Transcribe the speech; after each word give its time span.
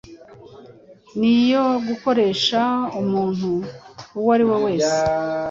ni 1.19 1.29
iyo 1.43 1.63
gukoresha 1.87 2.61
umuntu 3.01 3.49
uwo 4.19 4.29
ari 4.35 4.43
we 4.49 4.55
wese 4.65 4.93